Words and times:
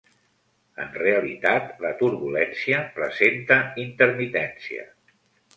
En 0.85 0.87
realitat, 1.01 1.69
la 1.85 1.91
turbulència 2.01 2.79
presenta 2.97 3.59
intermitència. 3.87 4.91